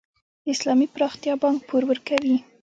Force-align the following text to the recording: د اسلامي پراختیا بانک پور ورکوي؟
د 0.43 0.45
اسلامي 0.55 0.87
پراختیا 0.95 1.33
بانک 1.41 1.59
پور 1.67 1.83
ورکوي؟ 1.89 2.37